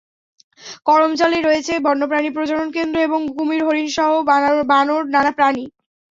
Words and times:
করমজলে 0.85 1.39
রয়েছে 1.41 1.73
বন্য 1.79 2.01
প্রাণী 2.07 2.29
প্রজনন 2.29 2.67
কেন্দ্র 2.71 2.97
এবং 3.01 3.19
কুমির, 3.35 3.61
হরিণ, 3.65 3.87
বানরসহ 4.63 5.05
নানা 5.07 5.31
প্রাণী। 5.31 5.63